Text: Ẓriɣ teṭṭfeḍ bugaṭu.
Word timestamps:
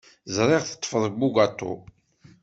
Ẓriɣ 0.35 0.61
teṭṭfeḍ 0.65 1.03
bugaṭu. 1.19 1.73